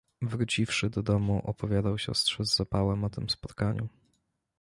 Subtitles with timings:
[0.21, 3.89] Wróciwszy do domu, opowiadał siostrze z zapałem o tym spotkaniu.